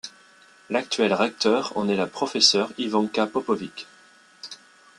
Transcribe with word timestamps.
L'actuelle 0.71 1.13
recteur 1.13 1.77
en 1.77 1.87
est 1.87 1.95
la 1.95 2.07
professeur 2.07 2.71
Ivanka 2.79 3.27
Popović. 3.27 3.85